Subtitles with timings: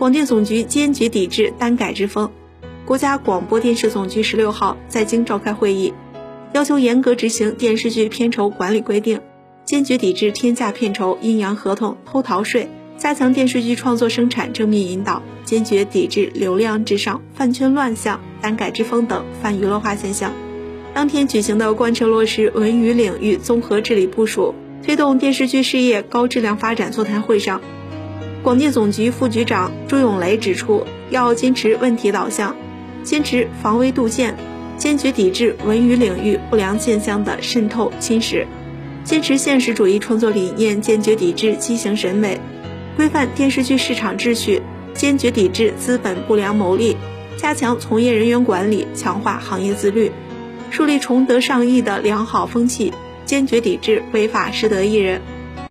[0.00, 2.30] 广电总局坚决抵制单改之风。
[2.86, 5.92] 国家广播电视总局十六号在京召开会议，
[6.54, 9.20] 要求严格执行电视剧片酬管理规定，
[9.66, 12.66] 坚决抵制天价片酬、阴阳合同、偷逃税，
[12.96, 20.32] 加强电视剧创作生产正面引导，坚决抵制流量至上、饭圈乱象、单改之风等泛娱乐化现象。
[20.94, 27.60] 当天举行的贯彻落实文娱领域综合治理部署、推动电视剧事业高质量发展座谈会上，
[28.42, 32.56] 广电总局副局长朱永雷指出，要坚持问题导向。
[33.02, 34.34] 坚持防微杜渐，
[34.78, 38.46] 坚决抵制文娱领域不良现象的渗透侵蚀，
[39.04, 42.40] 坚持现实主义创作理念，坚决抵制畸形审美，
[42.96, 44.62] 规范电视剧市场秩序，
[44.94, 46.96] 坚决抵制资本不良牟利，
[47.36, 50.10] 加强从业人员管理，强化行业自律，
[50.70, 52.92] 树立崇德尚义的良好风气，
[53.26, 55.20] 坚决抵制违法失德艺人。